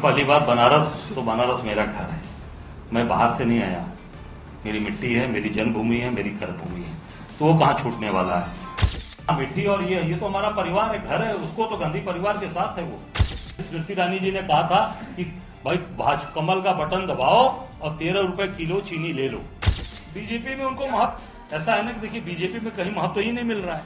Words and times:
पहली 0.00 0.24
बात 0.24 0.42
बनारस 0.42 1.12
तो 1.14 1.22
बनारस 1.22 1.62
मेरा 1.64 1.84
घर 1.84 2.10
है। 2.10 2.20
मैं 2.92 3.08
बाहर 3.08 3.34
से 3.34 3.44
नहीं 3.44 3.62
आया। 3.62 3.86
मेरी 4.66 4.78
मिट्टी 4.78 5.12
है, 5.14 5.26
मेरी 5.26 5.48
जन्मभूमि 5.48 5.96
है, 5.96 6.10
मेरी 6.10 6.30
कर्मभूमि 6.30 6.80
है। 6.80 6.94
तो 7.38 7.44
वो 7.44 7.58
कहाँ 7.58 7.74
छूटने 7.74 8.10
वाला 8.10 8.38
है? 8.38 9.38
मिट्टी 9.38 9.64
और 9.64 9.82
ये 9.84 10.02
ये 10.02 10.16
तो 10.16 10.26
हमारा 10.26 10.48
परिवार 10.48 10.94
है, 10.94 11.06
घर 11.06 11.22
है, 11.22 11.34
उसको 11.34 11.64
तो 11.64 11.76
गांधी 11.76 12.00
परिवार 12.00 12.38
के 12.38 12.48
साथ 12.48 12.78
है 12.78 12.84
वो। 12.84 12.98
स्मृति 13.62 13.94
रानी 13.94 14.18
जी 14.18 14.32
ने 14.32 14.42
कहा 14.42 14.62
था 14.62 14.80
कि, 15.16 15.24
भाई 15.64 15.76
कमल 16.34 16.60
का 16.60 16.72
बटन 16.72 17.06
दबाओ 17.06 17.42
और 17.82 17.96
तेरह 17.96 18.20
रुपए 18.20 18.46
किलो 18.48 18.80
चीनी 18.80 19.12
ले 19.12 19.28
लो। 19.28 19.38
बीजेपी 20.14 20.54
में 20.54 20.64
उनको 20.64 20.86
महत्व, 20.86 21.56
ऐसा 21.56 21.74
है 21.74 21.84
ना 21.84 21.92
कि 21.92 22.00
देखिए 22.00 22.20
बीजेपी 22.20 22.60
में 22.60 22.74
कहीं 22.76 22.92
महत्व 22.92 23.20
ही 23.20 23.32
नहीं 23.32 23.44
मिल 23.44 23.58
रहा 23.58 23.76
है। 23.76 23.84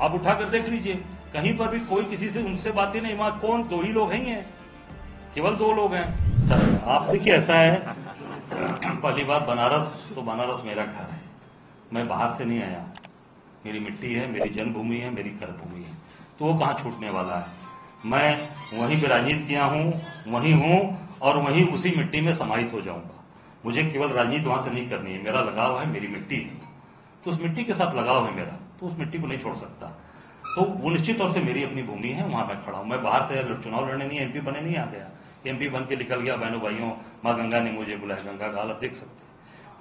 आप 0.00 0.14
उठा 0.14 0.34
कर 0.34 0.48
देख 0.48 0.68
लीजिए, 0.68 0.94
कहीं 1.34 1.56
पर 1.56 1.68
भी 1.68 1.80
कोई 1.80 2.04
किसी 2.04 2.30
से, 2.30 2.42
उनसे 2.42 2.70
बात 2.70 2.94
ही 2.94 3.00
नहीं, 3.00 3.16
वहाँ 3.16 3.38
कौन 3.38 3.62
दो 3.62 3.82
ही 3.82 3.88
लोग 3.88 4.12
ही 4.12 4.24
हैं 4.26 4.46
केवल 5.34 5.54
दो 5.54 5.72
लोग 5.72 5.94
हैं। 5.94 6.82
आप 6.82 7.10
देखिए, 7.10 7.32
ऐसा 7.32 7.54
है। 7.54 7.94
पहली 9.00 9.24
बात, 9.24 9.42
बनारस 9.42 10.12
तो 10.14 10.22
बनारस 10.22 10.62
मेरा 10.64 10.84
घर 10.84 11.10
है। 11.10 11.20
मैं 11.92 12.08
बाहर 12.08 12.32
से 12.32 12.44
नहीं 12.44 12.62
आया। 12.62 12.84
मेरी 13.66 13.80
मिट्टी 13.80 14.14
है, 14.14 14.32
मेरी 14.32 14.48
जन्मभूमि 14.48 14.96
है, 14.96 15.10
मेरी 15.10 15.30
कर्मभूमि 15.30 15.84
है। 15.84 15.94
तो 16.38 16.44
वो 16.44 16.58
कहाँ 16.58 16.74
छूटने 16.74 17.10
वाला 17.10 17.36
है? 17.36 17.46
मैं 18.06 18.48
वहीं 18.78 19.00
विराजित 19.00 19.44
किया 19.48 19.64
हूँ, 19.64 20.02
वहीं 20.28 20.54
हूँ, 20.54 21.08
और 21.22 21.36
वहीं 21.36 21.66
उसी 21.68 21.90
मिट्टी 21.90 22.20
में 22.20 22.32
समाहित 22.34 22.72
हो 22.72 22.80
जाऊँगा। 22.80 23.24
मुझे 23.66 23.82
केवल 23.82 24.08
राजनीति 24.08 24.44
वहाँ 24.44 24.64
से 24.64 24.70
नहीं 24.70 24.90
करनी 24.90 25.12
है। 25.12 25.22
मेरा 25.22 25.40
लगाव 25.40 25.80
है, 25.80 25.86
मेरी 25.86 26.08
मिट्टी 26.08 26.36
है। 26.36 26.68
तो 27.24 27.30
उस 27.30 27.40
मिट्टी 27.40 27.64
के 27.64 27.74
साथ 27.74 27.94
लगाव 27.94 28.26
है 28.26 28.34
मेरा। 28.34 28.58
तो 28.80 28.86
उस 28.86 28.98
मिट्टी 28.98 29.18
को 29.18 29.26
नहीं 29.26 29.38
छोड़ 29.38 29.56
सकता। 29.56 30.00
तो 30.50 30.62
वो 30.62 30.90
निश्चित 30.90 31.18
तौर 31.18 31.30
से 31.30 31.40
मेरी 31.40 31.62
अपनी 31.64 31.82
भूमि 31.84 32.08
है, 32.10 32.26
वहाँ 32.26 32.46
मैं 32.46 32.60
खड़ा 32.64 32.78
हूँ। 32.78 32.86
मैं 32.86 33.02
बाहर 33.02 33.22
से 33.24 33.62
चुनाव 33.62 33.88
लड़ने 33.88 34.06
नहीं 34.06 34.20
एमपी 34.20 34.40
बने 34.42 34.60
नहीं 34.60 34.76
आ 34.76 34.84
गया 34.86 35.08
एमपी 35.46 35.68
बन 35.70 35.84
के 35.84 35.96
निकल 35.96 36.20
गया, 36.20 36.36
बहनों 36.36 36.60
भाइयों, 36.60 36.90
माँ 37.24 37.36
गंगा 37.36 37.60
ने 37.60 37.70
मुझे 37.72 37.96
बुलाया 37.96 38.22
गंगा 38.22 38.48
का 38.48 38.64
देख 38.74 38.94
सकते 38.94 39.28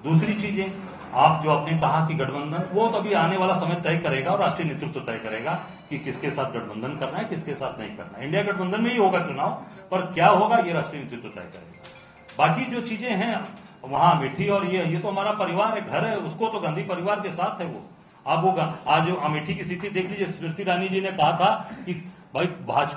दूसरी 0.03 0.33
चीज़ें, 0.33 0.71
आप 1.13 1.41
जो 1.43 1.49
आपने 1.51 1.77
कहा 1.79 2.05
कि 2.07 2.13
गठबंधन, 2.15 2.69
वो 2.73 2.87
तो 2.87 2.97
अभी 2.97 3.13
आने 3.13 3.37
वाला 3.37 3.53
समय 3.55 3.75
तय 3.83 3.97
करेगा 3.97 4.31
और 4.31 4.39
राष्ट्रीय 4.39 4.67
नेतृत्व 4.67 4.99
तय 5.01 5.17
करेगा 5.19 5.53
कि 5.89 5.97
किसके 5.99 6.29
साथ 6.31 6.51
गठबंधन 6.51 6.95
करना 6.97 7.17
है, 7.17 7.23
किसके 7.25 7.53
साथ 7.53 7.79
नहीं 7.79 7.95
करना 7.97 8.17
है। 8.17 8.25
इंडिया 8.25 8.43
गठबंधन 8.43 8.81
में 8.81 8.91
ही 8.91 8.97
होगा 8.97 9.19
चुनाव, 9.25 9.51
पर 9.91 10.05
क्या 10.13 10.27
होगा, 10.29 10.57
ये 10.57 10.73
राष्ट्रीय 10.73 11.03
नेतृत्व 11.03 11.27
तय 11.29 11.49
करेगा। 11.53 12.37
बाकी 12.37 12.65
जो 12.65 12.81
चीज़ें 12.81 13.09
हैं, 13.11 13.47
वहाँ 13.83 14.15
अमेठी 14.17 14.47
और 14.49 14.65
ये 14.67 14.85
ये 14.85 14.99
तो 14.99 15.07
हमारा 15.07 15.31
परिवार 15.35 15.77
है, 15.77 15.81
घर 15.81 16.05
है, 16.05 16.15
उसको 16.19 16.47
तो 16.47 16.59
गांधी 16.59 16.83
परिवार 16.85 17.19
के 17.19 17.31
साथ 17.33 17.61
है 17.61 17.67
वो। 17.67 17.83
आप 18.29 18.43
वो 18.43 18.51
आज 18.87 19.09
अमेठी 19.23 19.55
की 19.55 19.63
स्थिति 19.63 19.89
देख 19.89 20.09
लीजिए, 20.09 20.27
स्मृति 20.27 20.61
ईरानी 20.61 20.89
जी 20.89 21.01
ने 21.01 21.11
कहा 21.11 21.31
था 21.31 21.77
कि 21.85 21.93
भाई 22.35 22.47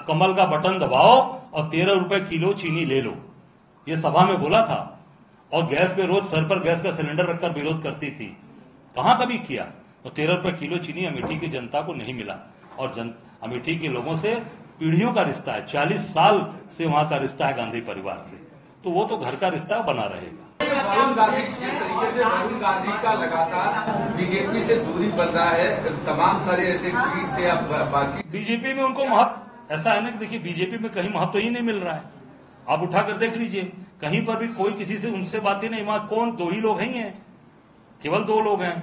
कमल 0.07 0.35
का 0.35 0.47
बटन 0.47 0.79
दबाओ 0.79 1.41
और 1.53 1.69
तेरह 1.69 1.93
रुपए 1.93 2.21
किलो 2.21 2.53
चीनी 2.53 2.85
ले 2.85 3.01
लो। 3.03 3.15
ये 3.89 3.97
सभा 3.97 4.25
में 4.25 4.39
बोला 4.41 4.63
था। 4.63 4.99
और 5.53 5.67
गैस 5.67 5.93
पे 5.93 6.07
रोज 6.07 6.25
सर 6.25 6.45
पर 6.45 6.63
गैस 6.63 6.83
का 6.83 6.91
सिलेंडर 6.91 7.27
रखकर 7.27 7.51
विरोध 7.51 7.83
करती 7.83 8.11
थी। 8.11 8.37
कहाँ 8.97 9.19
कभी 9.19 9.39
किया? 9.39 9.65
तो 10.05 10.11
तेरह 10.11 10.35
रुपए 10.35 10.53
किलो 10.53 10.77
चीनी 10.77 11.05
अमेठी 11.05 11.39
की 11.39 11.49
जनता 11.49 11.83
को 11.83 11.95
नहीं 11.95 12.15
मिला। 12.15 12.53
और 12.79 12.95
जन, 12.95 13.15
अमेठी 13.43 13.79
के 13.79 13.89
लोगों 13.89 14.17
से, 14.17 14.35
पीढ़ियों 14.81 15.13
का 15.13 15.23
रिश्ता 15.23 15.53
है, 15.53 15.67
चालीस 15.67 16.01
साल 16.01 16.55
से 16.79 16.87
वहाँ 16.87 17.09
का 17.09 17.17
रिश्ता 17.17 17.47
है 17.47 17.55
गांधी 17.55 17.81
परिवार 17.81 18.23
से। 18.31 18.37
तो 18.85 18.91
वो 18.91 19.05
तो 19.05 19.17
घर 19.17 19.37
का 19.37 19.49
रिश्ता 19.49 19.79
बना 19.79 20.05
रहेगा। 20.05 20.52
राहुल 20.69 21.15
गांधी 21.15 21.43
जिस 21.43 21.75
तरीके 21.75 22.11
से, 22.13 22.21
राहुल 22.21 22.59
गांधी 22.61 22.93
का 23.03 23.13
लगातार 23.15 23.91
बीजेपी 24.17 24.61
से 24.61 24.77
दूरी 24.77 25.09
बन 25.11 25.27
रहा 25.29 25.51
है? 25.51 26.05
तमाम 26.05 26.41
सारे 26.41 26.67
ऐसे 26.69 26.91
ट्वीट 26.91 27.37
से 27.37 27.49
आप 27.49 27.63
बाकी 27.93 28.29
बीजेपी 28.31 28.73
में 28.73 28.83
उनको 28.85 29.05
महत्व, 29.05 29.75
ऐसा 29.75 29.93
है 29.93 30.03
ना 30.03 30.11
कि 30.11 30.19
देखिए 30.19 30.39
बीजेपी 30.39 30.79
में 30.79 30.91
कहीं 30.93 31.13
महत्व 31.15 31.39
ही 31.39 31.51
नहीं 31.51 31.63
मिल 31.63 31.77
रहा 31.77 31.95
है। 31.95 32.03
आप 32.69 32.83
उठाकर 32.83 33.17
देख 33.17 33.37
लीजिए, 33.37 33.63
कहीं 34.01 34.25
पर 34.27 34.37
भी 34.37 34.49
कोई 34.55 34.73
किसी 34.73 34.99
से 34.99 35.11
उनसे 35.11 35.41
बातें 35.41 35.69
नहीं, 35.71 35.85
वहाँ 35.85 36.07
कौन? 36.09 36.31
दो 36.37 36.51
ही 36.51 36.61
लोग 36.61 36.81
ही 36.81 36.89
हैं। 36.89 37.13
केवल 38.03 38.25
दो 38.25 38.41
लोग 38.41 38.63
हैं। 38.63 38.77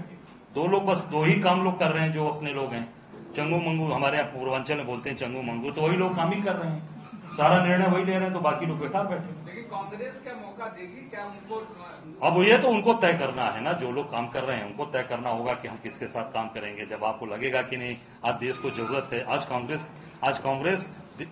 दो 0.56 0.68
लोग 0.68 0.86
बस 0.86 0.98
दो 1.12 1.24
ही 1.24 1.34
काम 1.40 1.64
लोग 1.64 1.80
कर 1.80 1.92
रहे 1.92 2.04
हैं 2.04 2.14
जो 2.14 2.28
अपने 2.28 2.54
लोग 2.54 2.74
हैं। 2.74 2.88
चंगू 3.36 3.58
मंगू 3.60 3.86
हमारे 3.86 4.18
यहाँ 4.18 4.30
पूर्वांचल 4.30 4.76
में 4.76 4.86
बोलते 4.88 5.10
हैं, 5.10 5.18
चंगू 5.18 5.42
मंगू 5.42 5.72
तो 5.72 5.82
वही 5.82 5.98
लोग 5.98 6.16
काम 6.16 6.32
ही 6.32 6.42
कर 6.42 6.56
रहे 6.56 6.72
हैं। 6.72 6.99
सारा 7.38 7.64
निर्णय 7.66 7.88
वही 7.88 8.04
ले 8.04 8.12
रहे 8.12 8.22
हैं 8.22 8.34
तो 8.34 8.40
बाकी 8.40 8.66
लोग 8.66 8.80
बेकार 8.80 9.08
बैठे 9.08 9.34
लेकिन 9.46 9.64
कांग्रेस 9.70 10.22
क्या 10.24 10.34
मौका 10.36 10.68
देगी 10.70 11.10
क्या 11.10 11.26
उनको 11.26 12.28
अब 12.28 12.42
ये 12.44 12.58
तो 12.58 12.70
उनको 12.70 12.94
तय 12.96 13.14
करना 13.14 13.44
है 13.48 13.62
ना 13.64 13.72
जो 13.82 13.92
लोग 13.92 14.12
काम 14.12 14.28
कर 14.30 14.44
रहे 14.44 14.58
हैं 14.58 14.66
उनको 14.66 14.86
तय 14.88 15.04
करना 15.10 15.30
होगा 15.30 15.54
कि 15.54 15.68
हम 15.68 15.78
किसके 15.84 16.08
साथ 16.08 16.32
काम 16.34 16.48
करेंगे 16.50 16.86
जब 16.86 17.04
आपको 17.04 17.26
लगेगा 17.26 17.62
कि 17.64 17.78
नहीं 17.78 17.96
आज 18.26 18.36
देश 18.36 18.58
को 18.58 18.70
ज़रूरत 18.72 19.10
है। 19.14 19.24
आज 19.26 19.46
कांग्रेस 19.46 19.86
आज 20.24 20.40
कांग्रेस 20.40 20.90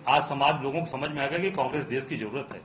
आज 0.08 0.22
समाज 0.24 0.62
लोगों 0.62 0.80
को 0.80 0.86
समझ 0.86 1.10
में 1.10 1.20
आएगा 1.22 1.38
कि 1.38 1.50
कांग्रेस 1.52 1.84
देश 1.86 2.06
की 2.06 2.16
ज़रूरत 2.16 2.54
है। 2.54 2.60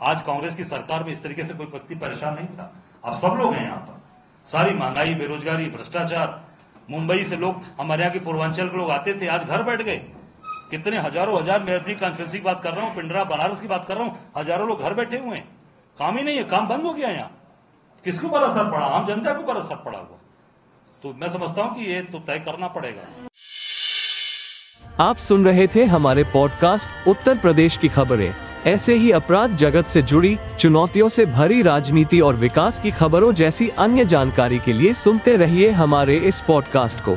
आज 0.00 0.22
कांग्रेस 0.22 0.54
की 0.54 0.64
सरकार 0.66 1.04
में 1.04 1.12
इस 1.12 1.22
तरीके 1.22 1.44
से 1.44 1.54
कोई 1.54 1.66
व्यक्ति 1.66 1.94
परेशान 1.96 2.34
नहीं 2.34 2.48
था। 2.48 2.72
अब 3.04 3.18
सब 3.18 3.36
लोग 3.38 3.54
हैं 3.54 3.64
यहाँ 3.64 3.78
पर। 3.78 4.02
सारी 4.48 4.74
महँगाई 4.74 5.14
बेरोजगारी 5.14 5.68
भ्रष्टाचार 5.70 6.40
मुंबई 6.90 7.24
से 7.24 7.36
लोग 7.36 7.62
हमारे 7.80 8.02
यहाँ 8.02 8.12
के 8.12 8.20
पूर्वांचल 8.20 8.68
के 8.68 8.76
लोग 8.76 8.90
आते 8.90 9.14
थे 9.20 9.26
आज 9.28 9.44
घर 9.44 9.62
बैठ 9.62 9.82
गए। 9.82 10.00
कितने 10.70 10.98
हज़ारों 10.98 11.40
हज़ार 11.40 11.62
मैं 11.62 11.74
अपनी 11.74 11.94
कॉन्फ्रेंसिंग 11.94 12.42
की 12.42 12.44
बात 12.44 12.62
कर 12.62 12.74
रहा 12.74 12.86
हूँ, 12.86 12.94
पिंडरा, 12.96 13.24
बनारस 13.24 13.60
की 13.60 13.68
बात 13.68 13.84
कर 13.88 13.96
रहा 13.96 14.04
हूँ, 14.04 14.18
हज़ारों 14.36 14.68
लोग 14.68 14.82
घर 14.82 14.94
बैठे 14.94 15.18
हुए 15.18 15.36
हैं। 15.36 15.48
काम 15.98 16.16
ही 16.18 16.22
नहीं 16.24 16.36
है, 16.36 16.44
काम 16.44 16.68
बंद 16.68 16.82
हो 16.82 16.92
गया 16.92 17.08
यहाँ। 17.08 17.30
किसके 18.04 18.26
ऊपर 18.26 18.42
असर 18.42 18.70
पड़ा? 18.70 18.86
आम 18.86 19.06
जनता 19.06 19.32
के 19.32 19.42
ऊपर 19.42 19.56
असर 19.56 19.76
पड़ा 19.76 19.98
हुआ। 19.98 20.18
तो 21.02 21.14
मैं 21.20 21.28
समझता 21.28 21.62
हूँ 21.62 21.74
कि 21.74 21.84
ये 21.84 22.00
तो 22.02 22.18
तय 22.18 22.38
करना 22.38 22.68
पड़ेगा। 22.68 23.02
आप 25.00 25.16
सुन 25.18 25.44
रहे 25.44 25.66
थे 25.66 25.84
हमारे 25.84 26.24
पॉडकास्ट 26.24 27.08
उत्तर 27.08 27.38
प्रदेश 27.38 27.76
की 27.76 27.88
खबरें। 27.88 28.32
ऐसे 28.66 28.94
ही 28.94 29.10
अपराध 29.10 29.56
जगत 29.56 29.86
से 29.86 30.02
जुड़ी, 30.02 30.36
चुनौतियों 30.60 31.08
से 31.08 31.26
भरी 31.26 31.60
राजनीति 31.62 32.20
और 32.20 32.36
विकास 32.36 32.78
की 32.78 32.90
खबरों 32.90 33.32
जैसी 33.32 33.68
अन्य 33.78 34.04
जानकारी 34.04 34.58
के 34.58 34.72
लिए 34.72 34.94
सुनते 34.94 35.36
रहिए 35.36 35.70
हमारे 35.72 36.16
इस 36.16 36.40
पॉडकास्ट 36.40 37.00
को। 37.00 37.16